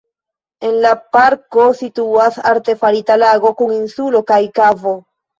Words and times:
En 0.67 0.77
la 0.83 0.91
parko 1.15 1.65
situas 1.81 2.39
artefarita 2.51 3.17
lago 3.25 3.51
kun 3.59 3.75
insulo 3.75 4.23
kaj 4.33 4.39
kavo. 4.61 4.95